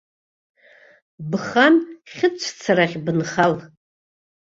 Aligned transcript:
Бхан 1.29 1.75
хьыҵәцарахь 2.13 2.97
бынхал. 3.05 3.53